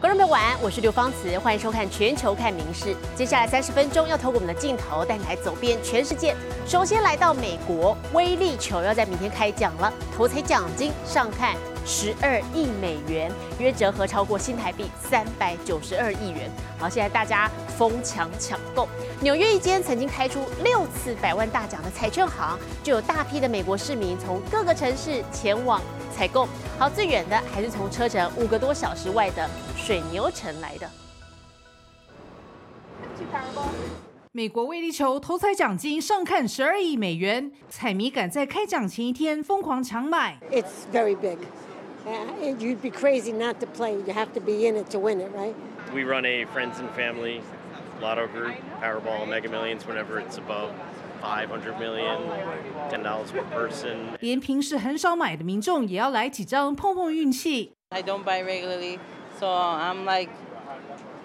[0.00, 2.86] 观众朋友晚安，我是刘芳慈，欢迎收看《全球看名事》。
[3.16, 6.36] 接下来三十分钟要透过我们的镜头带你来走遍全世界。
[6.66, 16.50] 首先来到美国，威力球要在明天开奖了，头彩奖金上看十二亿美元，约折合超过新台币三百九十二亿元。
[16.78, 18.86] 好，现在大家疯抢抢购。
[19.20, 25.80] 纽约一间曾经开出六次百万大奖的彩券行，就有大批的美国市民从各个城市前往
[26.14, 26.46] 采购。
[26.78, 30.88] 好，最远的还是从车程五个多小时外的水牛城来的。
[34.32, 40.38] 美国威力球头彩奖金上看十二亿美元，彩迷赶在开奖前一天疯狂抢买。
[40.50, 41.38] It's very big.
[42.06, 43.92] Uh, you'd be crazy not to play.
[43.92, 45.54] You have to be in it to win it, right?
[45.94, 47.40] We run a friends and family
[48.02, 50.70] lotto group, Powerball, Mega Millions, whenever it's above
[51.23, 52.17] 500 million,
[52.89, 53.97] $10 per person.
[54.19, 57.73] 连平时很少买的民众也要来几张碰碰运气。
[57.89, 58.99] I don't buy regularly,
[59.39, 60.29] so I'm like,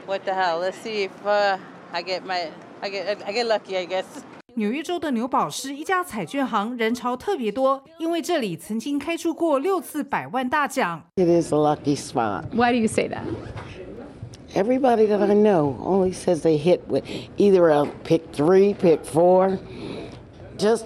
[0.06, 0.58] what the hell?
[0.58, 1.58] Let's see if uh,
[1.92, 2.48] I get my,
[2.80, 4.04] I get, I get lucky, I guess.
[4.56, 11.02] 纽约州的纽堡市一家彩券行人潮特别多，因为这里曾经开出过六次百万大奖。
[11.16, 12.44] It is a lucky spot.
[12.52, 13.24] Why do you say that?
[14.54, 17.04] Everybody that I know only says they hit with
[17.36, 19.58] either a pick three, pick four,
[20.56, 20.84] just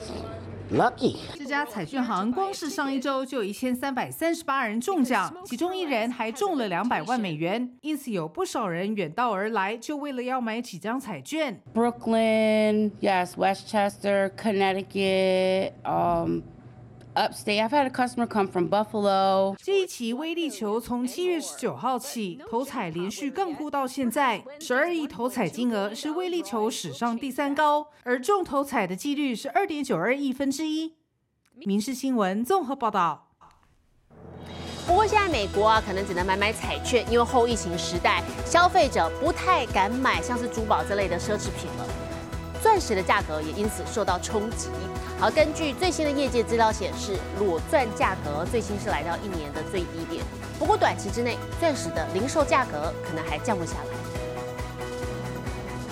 [0.70, 1.16] lucky.
[1.36, 11.60] 这家彩券行光是上一周就有一千三百三十八人中奖，其中一人还中了两百万美元，因此有不少人远道而来，就为了要买几张彩券。
[11.74, 16.40] Brooklyn, yes, Westchester, Connecticut, um,
[17.15, 17.59] Upstate.
[17.59, 19.55] I've had a customer come from Buffalo.
[19.57, 30.95] 这一期威力球从七月十九号起，头彩连续杠估到现在，十二亿头彩金额是威力球史上第三高，而中头彩的几率是二点九二亿分之一。
[31.65, 33.29] 民事新闻综合报道。
[34.85, 42.12] 不过现在美国啊，可能只能买买彩券，因为后疫情时代，消费者不太敢买像是珠宝这类的奢侈品了。
[42.63, 44.69] 钻石的价格也因此受到冲击。
[45.19, 50.23] 好，根据最新的业界资料显示，裸钻价格最新是来到一年的最低点。
[50.57, 53.93] 不过短期之内，钻石的零售价格可能还降不下来。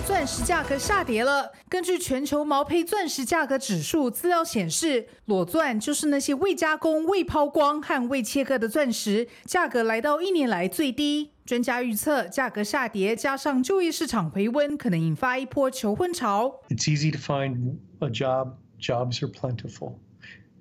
[0.08, 1.52] 钻石价格下跌了。
[1.70, 11.31] 根据全球毛坯钻石价格指数资料显示，裸钻就是那些未加工、未抛光和未切割的钻石，价格来到一年来最低。
[11.52, 16.62] 专家预测，价格下跌加上就业市场回温，可能引发一波求婚潮。
[16.70, 18.54] It's easy to find a job.
[18.80, 19.96] Jobs are plentiful.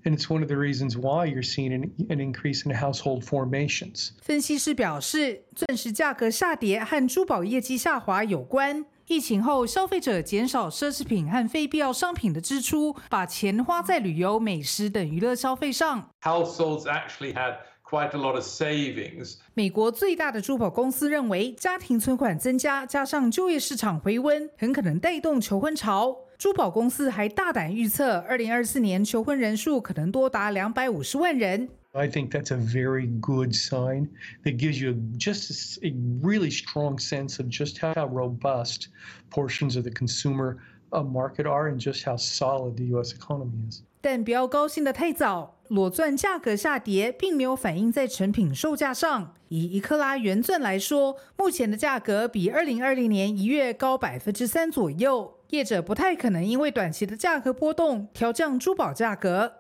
[0.03, 4.09] And it's one of the reasons why you're seeing an, an increase in household formations.
[4.21, 8.85] 分析师表示，钻石价格下跌和珠宝业绩下滑有关。
[9.07, 16.11] 疫情后，消费者减少奢侈品和非必要商品的支出，把钱花在旅游、美食等娱乐消费上。
[16.23, 17.59] households actually had
[17.90, 19.36] quite a lot of savings.
[19.54, 26.18] 美国最大的珠宝公司认为，家庭存款增加，加上就业市场回温，很可能带动求婚潮。
[26.38, 31.70] 珠宝公司还大胆预测，二零二四年求婚人数可能多达两百五十万人。
[31.94, 34.10] I think that's a very good sign
[34.44, 38.88] that gives you just a s- a really strong sense of just how robust
[39.32, 40.58] portions of the consumer
[40.92, 43.14] uh, market are and just how solid the U.S.
[43.14, 43.82] economy is.
[44.01, 49.35] 但不要高兴的太早，裸钻价格下跌并没有反映在成品售价上。
[49.49, 55.35] 以一克拉原钻来说，目前的价格比二零二零年一月高百分之三左右。
[55.51, 59.55] 业者不太可能因为短期的价格波动调降珠宝价格。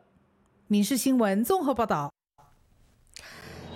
[0.68, 2.12] 民事新闻综合报道。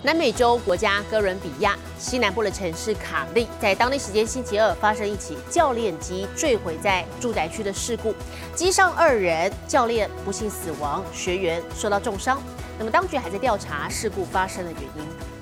[0.05, 8.13] 南美洲国家哥伦比亚西南部的城市卡利，在当地时间星期二发生一起教练机坠毁在住宅区的事故，
[8.53, 12.39] 机上二人，教练不幸死亡，学员受到重伤。
[12.77, 15.34] 那么当局还在调查事故发生的原因。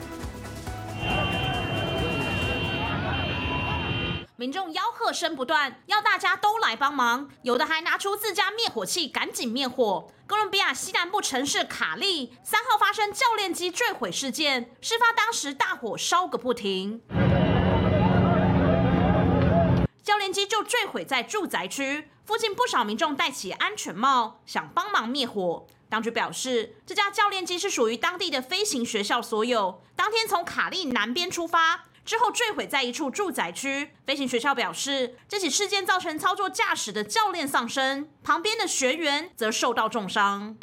[4.43, 10.11] 民众吆喝声不断，要大家都来帮忙，有的还拿出自家灭火器赶紧灭火。
[10.27, 17.01] 哥伦比亚西南部城市卡利三号发生教练机坠毁事件，事发当时大火烧个不停，
[20.03, 25.65] 教练机就坠毁在住宅区附近，不少民众戴起安全帽想帮忙灭火。
[25.87, 31.85] 当局表示，这架教练机是属于当地的飞行学校所有，当天从卡利南边出发。
[32.05, 33.91] 之后坠毁在一处住宅区。
[34.05, 40.55] 飞行学校表示，这起事件造成操作驾驶的教练丧生，旁边的学员则受到重伤。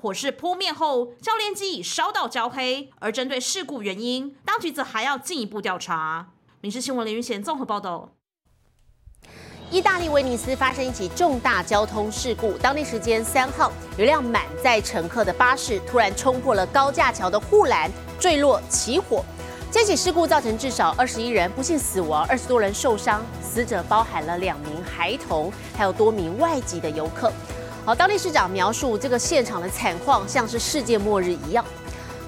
[0.00, 2.90] 火势扑灭后，教练机已烧到焦黑。
[2.98, 6.28] 而针对事故原因，当局则还要进一步调查。
[6.60, 8.12] 民事新闻林云贤综合报道。
[9.70, 17.90] 意大利威尼斯发生一起重大交通事故，当地时间三号，有辆满载乘客的巴士突然冲破了高架桥的护栏，
[18.22, 19.24] 坠落起火。
[19.68, 27.32] 这起事故造成至少二十一人不幸死亡，二十多人受伤，死者包含了两名孩童，还有多名外籍的游客。
[27.84, 31.64] 好，当地市长描述这个现场的惨况像是世界末日一样。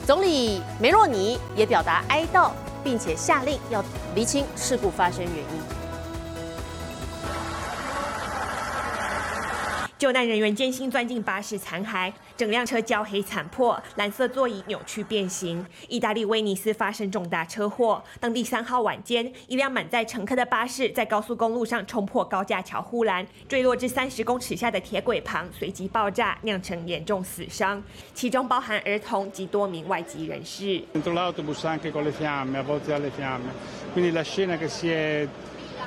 [0.05, 2.51] 总理梅洛尼也表达哀悼，
[2.83, 3.85] 并且下令要
[4.17, 5.63] 厘清事故发生原因。
[9.97, 15.65] 救难人员艰辛钻进巴士残骸，整辆车焦黑残破，蓝色座椅扭曲变形。
[15.89, 27.81] 意大利威尼斯发生重大车祸，当地三号晚间，一辆满载乘客的巴士在高速公路上冲破高架桥护栏，坠落至三十公尺下的铁轨旁，随即爆炸，酿成严重死伤，
[28.13, 30.83] 其中包含儿童及多名外籍人士。
[31.05, 33.53] L'autobus anche con le fiamme, avvolti dalle fiamme.
[33.93, 35.29] Quindi la scena che si è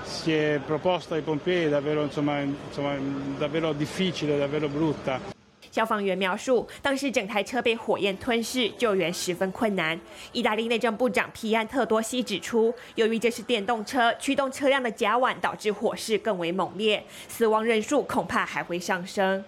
[0.04, 2.96] si è proposta ai pompieri davvero insomma insomma
[3.38, 5.36] davvero difficile, davvero brutta.
[5.72, 10.00] 消防员描述，当时整台车被火焰吞噬，救援十分困难。
[10.32, 19.44] 意大利内政部长皮安特多西指出，由于这是电动车，驱动车辆的甲烷导致火势更为猛烈，死亡人数恐怕还会上升。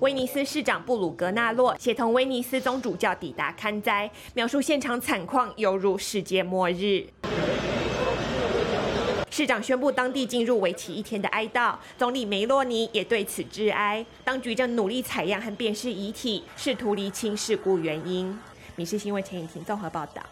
[0.00, 7.06] 威尼斯市长布鲁格纳洛协同威尼斯宗主教抵达看灾，描述现场惨况犹如世界末日。
[9.36, 14.02] 市长宣布当地进入为期一天的哀悼，总理梅洛尼也对此致哀。
[14.24, 18.32] 当局正努力采样和辨识遗体，试图厘清事故原因。
[18.76, 20.22] 《民事新闻》陈颖婷综合报道。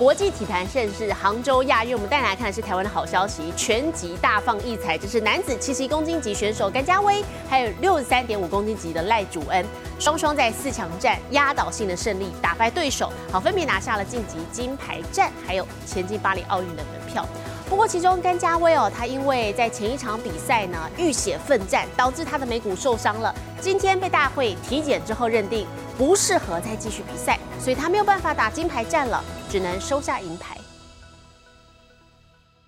[0.00, 4.96] 国际体坛盛事杭州亚运，我们带来看的是台湾的好消息，全集大放异彩。
[4.96, 9.62] 就是男子七十一公斤级选手甘家威，还有六十三点五公斤级的赖祖恩，
[9.98, 17.26] 双双在四强战压倒性的胜利，打败对手，好分别拿下了晋级金牌战，还有前进巴黎奥运的门票。
[17.70, 23.32] 不过其中甘家威哦，他因为在前一场比赛呢浴血奋战，导致他的眉骨受伤了。
[23.60, 29.22] 今天被大会体检之后认定不适合再继续比赛，所以他没有办法打金牌战了。
[29.48, 30.56] 只能收下银牌。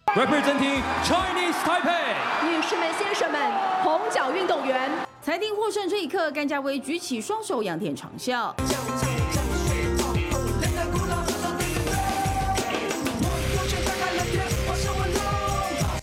[0.07, 2.15] Representing Chinese Taipei，
[2.49, 3.41] 女士们、先生们，
[3.83, 4.89] 红脚运动员
[5.21, 8.53] 裁定获胜这一刻，甘家威举起双手，仰天长啸。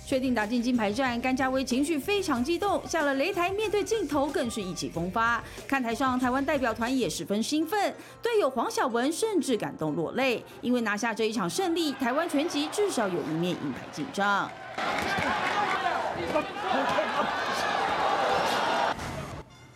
[0.09, 5.39] 确定打进金牌战，甘家威情绪非常激动，下了擂台，面对镜头更是意气风发。
[5.67, 14.49] 看台上台湾代表团也十分兴奋，队友黄晓雯甚至感动落泪，因为拿下这一场胜利，台湾拳击至少有一面银牌进账。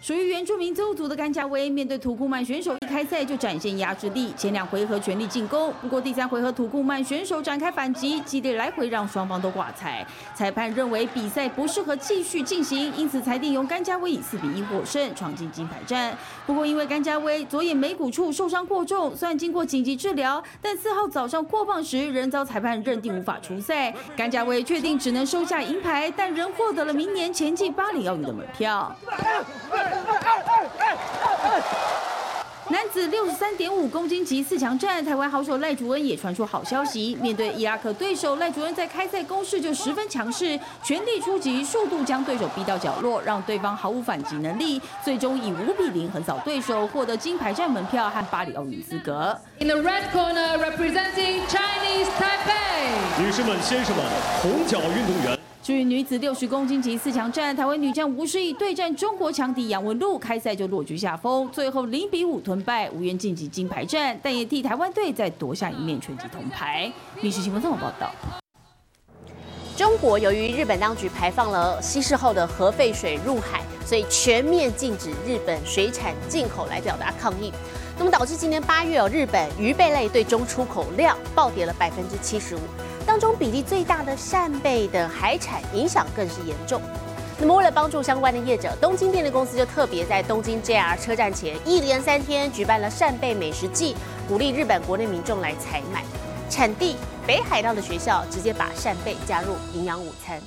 [0.04, 5.74] 属于原住民邹族的甘家威，面对土库曼选手，一开赛就展现压制力，前两回合全力进攻。
[5.82, 10.06] 不过第三回合土库曼选手展开反击，激烈来回让双方都挂彩。
[10.36, 16.14] 裁判认为比赛不适合继续进行，因此裁定由甘家威以四比一获胜，闯进金牌战。
[16.46, 23.96] 不过因为甘家威左眼眉骨处受伤过重，虽然经过紧急治疗，但四号早上过磅时仍遭裁判认定无法出赛。
[24.18, 28.94] 甘家威确定只能收下银牌，但仍获得了明年前进巴黎奥运的门票。
[32.70, 37.16] 男子六十三点五公斤级四强战，台湾好手赖竹恩也传出好消息。
[37.22, 49.38] 面对伊拉克对手，赖竹恩在开赛攻势就十分强势，全力出击，速度将对手逼到角落，让对方毫无反击能力，最终以五比零横扫对手，获得金牌战门票和巴黎奥运资格。
[49.60, 54.06] In the red corner, representing Chinese Taipei，女士们、先生们，
[54.42, 55.38] 红脚运动员。
[55.64, 66.92] 至于女子六十公斤级四强战，台湾女将吴诗怡对战中国强敌杨文璐，开赛就落居下风，最后零比五吞败，无缘晋级金牌战，但也替台湾队再夺下一面拳击铜牌。
[67.22, 68.12] 历史新闻综合报道。
[69.78, 77.54] 中国由于日本当局排放了稀释后的核废水入海，所以全面禁止日本水产进口来表达抗议。
[77.98, 82.60] 那么导致今年八月哦，日本鱼贝类对中出口量暴跌了百分之七十五。
[83.06, 86.82] 当中比例最大的扇贝的海产影响更是严重。
[87.40, 93.96] 那么为了帮助相关的业者，东京电力公司就特别在东京 JR 车站前一连三天举办了扇贝美食季，
[94.28, 96.04] 鼓励日本国内民众来采买。
[96.50, 96.96] 产地
[97.26, 100.40] 北海道的学校直接把扇贝加入营养午餐。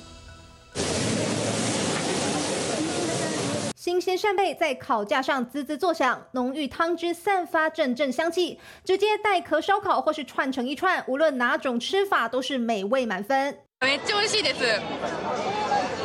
[3.86, 13.58] 新鲜扇贝在烤架上滋滋作响，浓郁汤汁散发阵阵香气，直接带壳烧烤或是串成一串，无论哪种吃法都是美味满分。
[13.80, 14.80] めっちゃ美味しいです。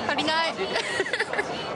[0.08, 0.54] 足りない。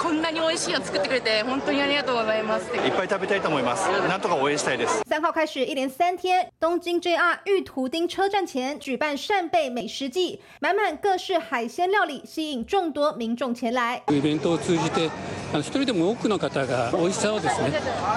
[0.07, 2.67] こんなに美味しいの作ってくれて本当にありがとうございます。
[2.77, 3.89] いっぱい食べたいと思います。
[3.91, 5.03] なんとか応援したいです。
[5.05, 14.01] 三号开始一连三天，东京 JR 玉图町车站前举办扇贝美食季，满满各式海鲜料理，吸引众多民众前来。
[14.13, 15.11] イベントを通じて、
[15.53, 17.73] あの一人でも多くの方が美味しさをですね、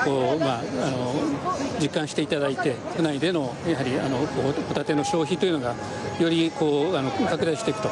[0.06, 1.16] こうまああの
[1.82, 5.74] 実感していただいて、府内でのやはりあのホタテの消費というのが
[6.20, 7.90] よりこうあの拡大していくと、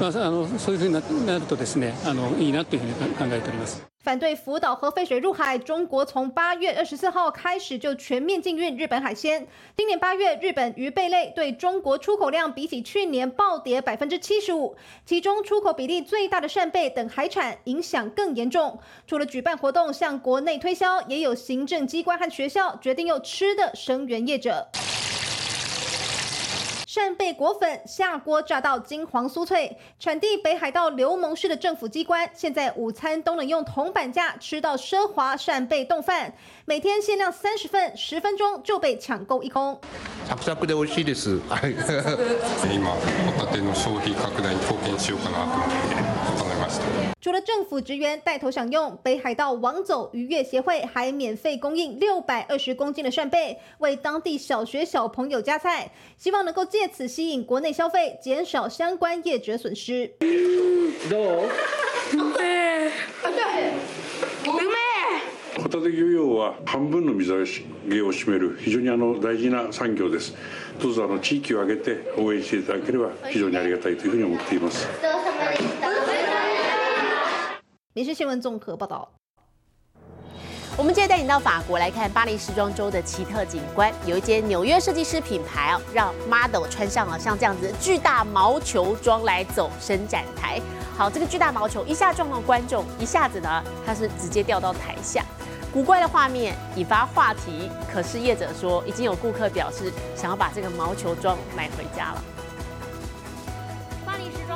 [0.00, 1.00] まああのそういうふうにな
[1.34, 3.81] なるとですね、あのいいなというふうに考えております。
[4.01, 9.45] 反对福岛核废水入海，中国从八月二十四号开始就全面禁运日本海鲜。
[9.75, 18.79] 今年八月，日本鱼贝类对中国出口量比起去年暴跌百分之七十五，其中出口比例最大的扇贝等海产影响更严重。
[19.05, 24.69] 除了举办活动向国内推销，也有行政机关和学校决定用吃的声援业者。
[26.94, 36.32] 扇贝裹粉下锅炸到金黄酥脆，产地北海道流盟市的政府机关，现在午餐都能用铜板架吃到奢华扇贝冻饭，
[36.65, 39.79] 每天限量三十份，十分钟就被抢购一空。
[40.27, 41.41] サクサクで美味しいです。
[42.71, 42.99] 今ホ
[43.43, 45.95] タテの消費拡大に貢献しようかなと思って
[46.43, 46.83] 考えました。
[47.19, 60.13] 除了政府职员带头享用，北海道王走渔业协会还免费供应六百二十公斤的扇贝，为当地小学小朋友加菜，希望能够借此吸引国内消费，减少相关业者损失。
[61.09, 61.49] どう？
[62.13, 62.45] うめ
[64.85, 64.92] え。
[65.57, 67.39] ホタテ漁業は半分の水揚
[67.89, 70.33] げを占める非常にあの大事な産業です。
[70.81, 74.87] どうぞあの地域を挙げて応援していただければ非常にありがたいというふうに思っています。
[77.93, 79.11] 民事新闻综合报道。
[80.77, 90.61] 我们接着带你到法国来看巴黎时装周的奇特景观，有一间纽约设计师品牌哦，让 model 穿上了像这样子巨大毛球装来走伸展台。
[90.95, 95.25] 好，这个巨大毛球一下撞到观众，一下子呢，它是直接掉到台下，
[95.74, 97.68] 古怪的画面引发话题。
[97.92, 102.22] 可是业者说，已经有顾客表示想要把这个毛球装买回家了。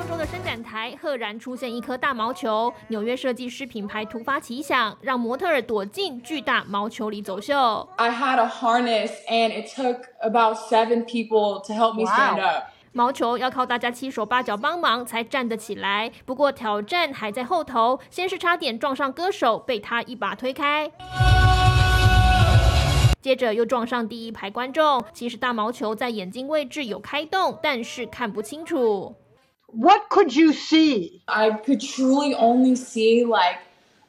[0.09, 7.87] 周的伸展台赫然出现一颗大毛球，纽约设计师品牌突发奇想，让模特兒躲进巨大毛球里走秀。
[7.97, 12.69] I had a harness and it took about seven people to help me stand up。
[12.99, 18.00] 毛球要靠大家七手八脚帮忙才站得起来，不过挑战还在后头。
[18.11, 20.90] 先是差点撞上歌手，被他一把推开，
[23.23, 25.05] 接着又撞上第一排观众。
[25.12, 29.14] 其实大毛球在眼睛位置有开洞，但是看不清楚。
[29.69, 31.21] What could you see?
[31.26, 33.61] I could truly only see like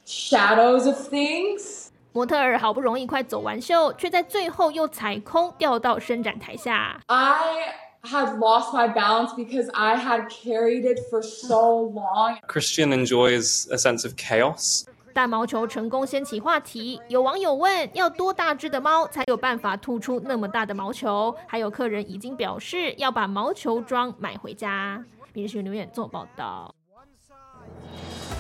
[0.08, 1.90] shadows of things.
[2.12, 7.00] 模特儿好不容易快走完秀，却在最后又踩空掉到伸展台下。
[7.06, 12.38] I had lost my balance because I had carried it for so long.
[12.48, 14.86] Christian enjoys a sense of chaos.
[15.14, 21.36] 大毛球成功掀起话题，有网友问：要多大只的猫才有办法吐出那么大的毛球？
[21.48, 25.04] 还有客人已经表示要把毛球装买回家。
[25.34, 26.74] 民事留言做报道。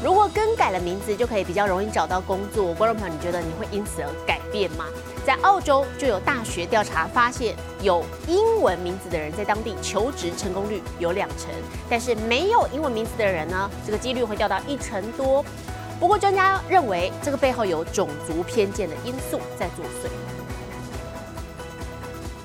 [0.03, 2.73] 如果更改了名字，就可以比较容易找到工作。
[2.73, 4.85] 观众朋友，你觉得你会因此而改变吗？
[5.25, 11.49] 在澳洲就有大学调查发现，有英文名字的人在当地求职成功率有两成，
[11.89, 15.43] 但是没有英文名字的人呢，这个几率会掉到一成多。
[15.99, 20.28] 不过专家认为，这个背后有种族偏见的因素在作祟。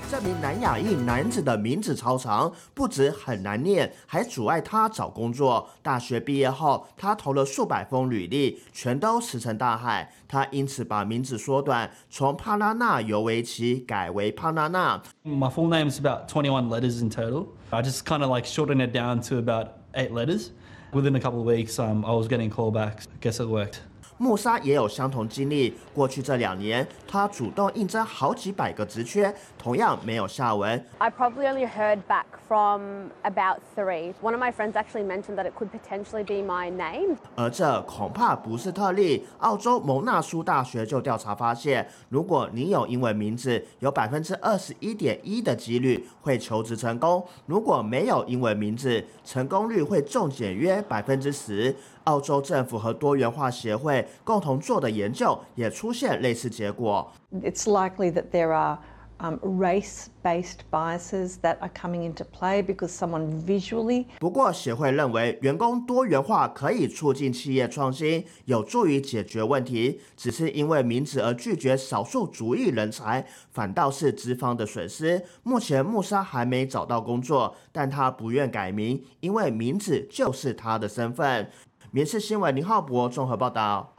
[0.09, 5.67] 这名南亚裔男子的名字超长，不止很难念，还阻碍他找工作。
[5.81, 10.11] 大学毕业后，他投了数百封履历，全都石沉大海。
[10.27, 15.01] 他因此把名字缩短，从帕拉纳尤维奇改为帕拉纳。
[15.23, 17.47] My full name is about 21 letters in total.
[17.71, 20.51] I just kind of like shortened it down to about eight letters.
[20.93, 23.07] Within a couple of weeks, um, I was getting callbacks.
[23.21, 23.81] Guess it worked.
[24.17, 25.75] 穆莎也有相同经历。
[25.93, 30.85] 过去这两年，他主动应征好几百个职缺，同样没有下文。
[30.99, 34.13] I probably only heard back from about three.
[34.21, 37.17] One of my friends actually mentioned that it could potentially be my name.
[37.35, 39.25] 而这恐怕不是特例。
[39.39, 51.75] 澳洲蒙纳苏大学就调查发现，如果你有英文名字，有百分之二十一点一的几率会求职成功；如果没有英文名字，成功率会重减约百分之十。
[52.05, 57.11] 澳洲政府和多元化协会共同做的研究也出现类似结果。
[57.31, 58.79] It's likely that there are
[59.19, 64.05] um, race-based biases that are coming into play because someone visually.
[64.19, 70.01] 不过，协会认为员工多元化可以促进企业创新，有助于解决问题。
[70.15, 75.23] 只是因为名字而拒绝少数族裔人才，反倒是资方的损失。
[75.43, 81.49] 目前穆莎还没找到工作，但他不愿改名，因为名字就是他的身份。
[81.95, 83.89] 民事新闻林浩博综合报道。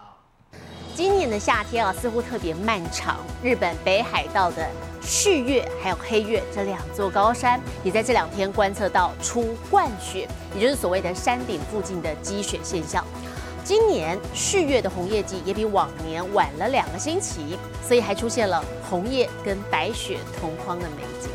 [0.94, 3.16] 今年的夏天啊，似乎特别漫长。
[3.42, 4.68] 日本北海道的
[5.00, 13.02] 旭月还有黑月这两座高山，也在这两天观测到初冠雪，也就是所谓的山顶附近的积雪现象。
[13.64, 21.30] 今年旭月的红叶季也比往年晚了两个星期，所以还出现了红叶跟白雪同框的美景。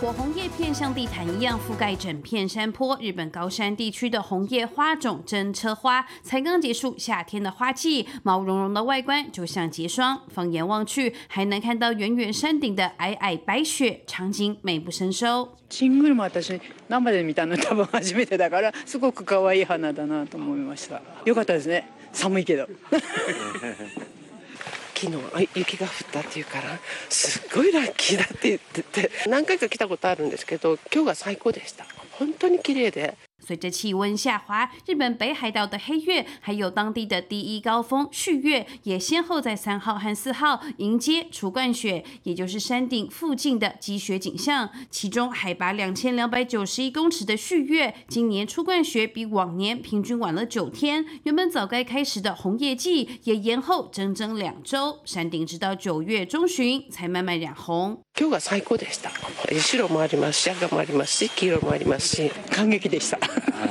[0.00, 2.98] 火红叶片像地毯一样覆盖整片山坡。
[3.00, 10.20] 日本高山地区的红叶花种真车花，才刚结束夏天的花季，毛茸茸的外观就像结霜。
[10.28, 15.48] 放眼望去，还能看到远远山顶的皑皑白雪，场景美不胜收。
[15.70, 21.00] シングルも私生で見たの多分初めてだからすごく可愛い花だなと思いました。
[21.24, 21.88] よかったですね。
[22.12, 22.68] 寒いけど。
[25.01, 26.79] 昨日雪が降ったっていうから
[27.09, 29.11] すっごいラッキーだって言ってて。
[29.27, 31.85] 何回か来たことあるんですけど今日が最高でした。
[32.11, 33.17] 本当に綺麗で。
[33.40, 44.70] 随着气温下滑，日本北海道的黑月，还有当地的第一高峰旭月，也先后在三号和四号迎接初冠雪，也就是山顶附近的积雪景象。
[44.90, 51.04] 其中海拔两千两百九十一公尺的旭月，今年初冠雪比往年平均晚了九天。
[51.24, 58.02] 原本早该开始的红叶季，也延后整整两周，山顶直到九月中旬才慢慢染红。
[58.18, 59.10] 今日が最高でした
[59.60, 63.18] 白もありますし赤もありますし黄色もありますし感激でした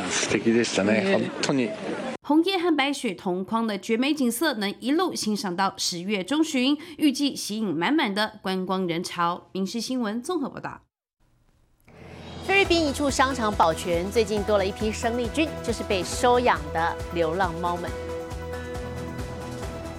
[0.09, 1.69] 素敵でしたね本当に
[2.21, 9.47] 红叶和白雪同框的绝美景色，能一路欣赏到十月中旬，预计吸引满满的观光人潮。
[9.51, 10.81] 民事新闻综合报道。
[12.47, 18.08] 菲律宾一处商场保全最近多了一批生力军，就是被收养的流浪猫们。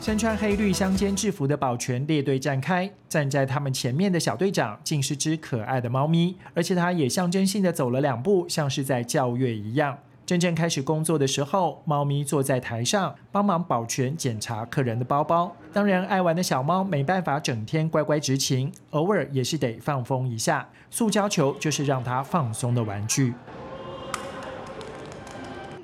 [0.01, 9.95] 身穿黑绿相间制服的保全列队站开，站在他们前面的小队长竟是只可爱的猫咪，而且它也象征性的走了两步，像是在叫月一样。
[10.25, 15.55] 真正开始工作的时候，猫咪坐在台上帮忙保全检查客人的包包。
[15.71, 20.67] 当然，爱玩的小猫没办法整天乖乖执勤，偶尔也是得放风一下。
[20.89, 23.35] 塑胶球就是让它放松的玩具。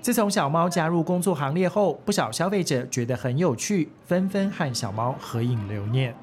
[0.01, 6.16] 自从小猫加入工作行列后，不少消费者觉得很有趣，纷纷和小猫合影留念。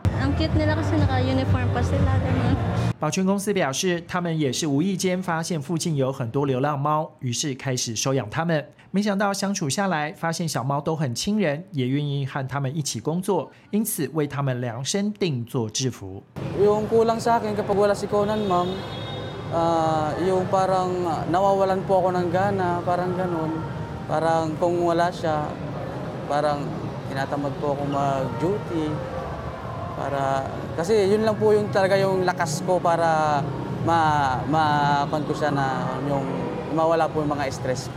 [2.99, 8.65] 保全公司表示，他们也是无意间发现附近有很多流浪猫，于是开始收养它们。
[8.91, 16.23] 没想到相处下来，发现小猫都很亲人，也愿意和他们一起工作，因此为他们量身定做制服。
[16.63, 18.69] Yung kulang sa akin kapag wala si Conan, ma'am,
[19.50, 20.92] ah yung parang
[21.34, 23.52] nawawalan po ako ng gana, parang ganun.
[24.10, 25.46] Parang kung wala siya,
[26.26, 26.66] parang
[27.10, 28.90] tinatamad po ako mag-duty.
[30.00, 30.48] Para,
[30.80, 33.44] kasi yun lang po yung talaga yung lakas ko para
[33.86, 36.24] ma, ma ko siya na yung
[36.72, 37.90] mawala po yung mga stress.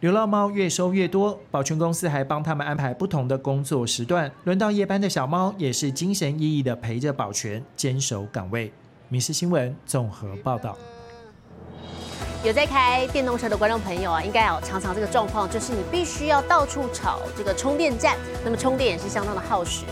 [0.00, 4.32] 流浪猫越收越多，保全公司还帮他们安排不同的工作时段。
[4.44, 8.72] 轮到夜班的小猫也是精神奕奕的陪着保全坚守岗位。
[9.10, 10.74] 民事新闻综合报道。
[12.45, 19.83] 有在开电动车的观众朋友啊，应该有常常这个状况，就是你必须要到处找这个充电站，那么充电也是相当的耗时。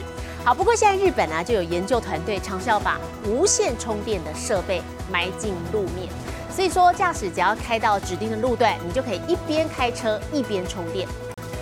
[0.46, 6.08] 好，不过现在日本啊就有研究团队尝试要把无线充电的设备埋进路面，
[6.56, 11.08] 所以说驾驶只要开到指定的路段，你就可以一边开车一边充电。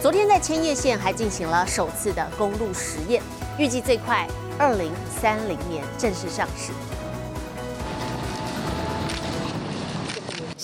[0.01, 3.23] 昨天在千叶县还进行了首次的公路实验，
[3.57, 4.27] 预计最快
[4.59, 6.73] 二零三零年正式上市。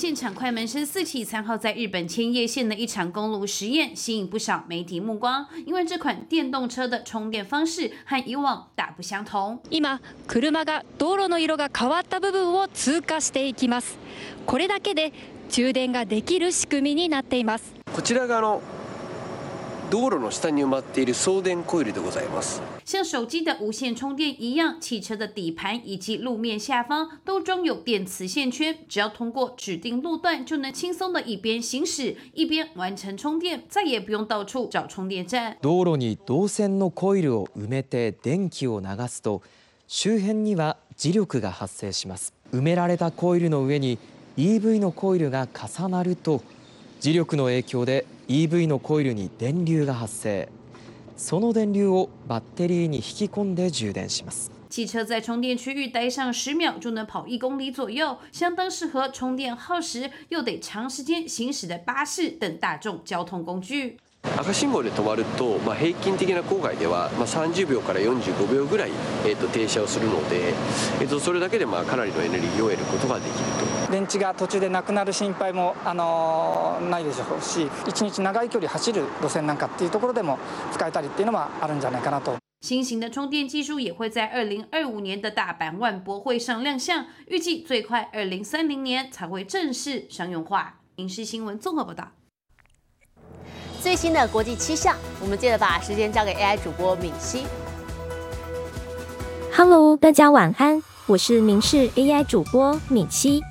[0.07, 5.45] 现场快门声四起，参考在日本千叶县的一场公路实验，吸引不少媒体目光。
[5.65, 9.59] 因为这款电动车的充电方式和以往大不相同。
[9.69, 13.97] 今、車が道路の色が変わった部分を通過していきます。
[14.45, 15.11] これだけで
[15.49, 17.73] 充電ができる仕組みになっています。
[17.93, 18.61] こちらがあの
[19.91, 22.61] 道路の下に埋まっている送電コイルでございます。
[22.86, 35.56] 像手机的无线充电一样，汽车的底盘以及路面下方都装有电磁线圈，只要通过指定路段，就能轻松的一边行驶一边完成充电，再也不用到处找充电站。
[35.62, 39.42] 道路に導線のコイルを埋めて電気を流すと、
[39.86, 42.34] 周辺には磁力が発生します。
[42.52, 43.98] 埋められたコイルの上に
[44.36, 46.42] EV のコイルが重なると、
[47.00, 50.48] 磁力の影響で EV のコイルに電流が発生。
[51.16, 54.50] その電流をバッテリーに引き込んで充電します。
[54.70, 63.98] 汽车在充电区域待上十秒就能跑一公里左右，相当适合充电耗时又得长时间行驶的巴士等大众交通工具。
[64.35, 68.91] 赤信号で止まると、まあ、平均的な郊外では、まあ、30秒から45秒ぐらい、
[69.25, 70.53] えー、と停車をするので、
[71.01, 73.33] えー、とそれだけでまあかなりのエネルギーを得ることができる
[73.85, 73.91] と。
[73.91, 80.37] 電池が途中でなくなる心配も、あのー、ないでしょうし一日長い距離走る路線なんかっていうところでも
[80.73, 82.35] 使えたりっていうのはあるんじゃないかなと。
[82.61, 90.79] 新型的充电技术也会在二零二五年的大阪万博会上亮相，预计最快二零三零年才会正式商用化。
[90.95, 92.16] 影视新闻综合报道。
[93.87, 97.45] 最新的国际气象，我们接着把时间交给 AI 主播敏熙。
[99.55, 103.41] Hello，大家晚安，我是明视 AI 主播敏熙。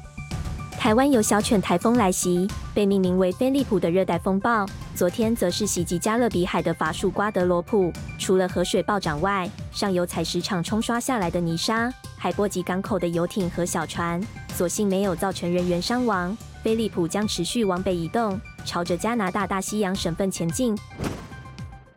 [0.79, 7.90] 台湾有小犬台风来袭，被命名为菲利普的热带风暴，昨天则是袭击加勒比海的法属瓜德罗普。
[8.18, 14.20] 除了河水暴涨外，上游采石场冲刷下来的泥沙，还波及港口的游艇和小船，
[14.55, 16.37] 所幸没有造成人员伤亡。
[16.62, 20.76] 菲利普将持续往北移动，朝着加拿大大西洋省份前进。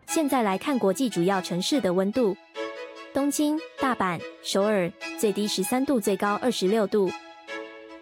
[0.08, 2.38] 现在来看国际主要城市的温度：
[3.14, 7.10] 东京、大阪、首尔，最低十三度，最高二十六度；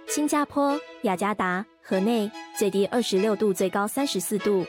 [0.08, 4.66] 新加坡、雅加达、河内，最低二十六度，最高三十四度；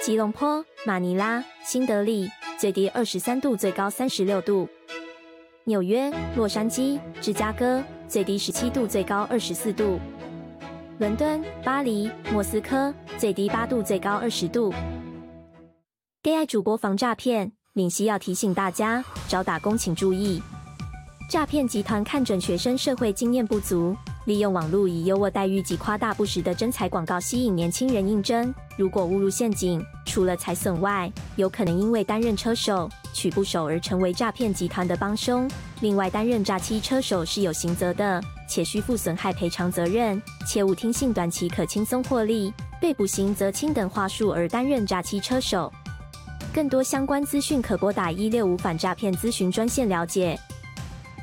[0.00, 4.66] 吉隆坡、马尼拉、新德里，最低二十三度，最高三十六度；
[5.64, 10.00] 纽约、洛杉矶、芝加哥，最低十七度，最高二十四度。
[11.00, 14.70] 伦敦、巴黎、莫斯科，最低八度，最高二十度。
[16.24, 20.42] AI 主播防诈骗，敏熙要提醒大家，找打工请注意。
[21.30, 28.54] 诈骗集团看准学生社会经验不足，利用网络以优渥待遇及夸大不实的真才广告吸引年轻人应征。
[28.76, 35.50] 如果误入陷阱，除了财损外，有可能因为担任车手、取不手而成为诈骗集团的帮凶。
[35.80, 38.22] 另外，担任诈欺车手是有刑责的。
[38.48, 45.72] 且需负损害赔偿责任，切勿听信短期可轻松获利、被捕刑则轻等话术而担任诈欺车手。
[46.52, 50.36] 更多相关资讯可拨打一六五反诈骗咨询专线了解。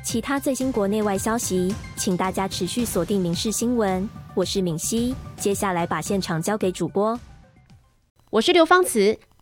[0.02, 4.02] 其他最新国内外消息，请大家持续锁定《民事新闻》。
[4.34, 7.20] 我是敏熙，接下来把现场交给主播。
[8.30, 9.18] 我是刘芳慈，